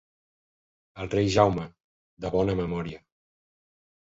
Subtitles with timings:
[1.03, 1.67] El rei en Jaume,
[2.25, 3.05] de bona memòria.